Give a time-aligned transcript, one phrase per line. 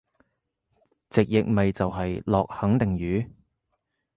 [1.11, 3.29] 直譯咪就係落肯定雨？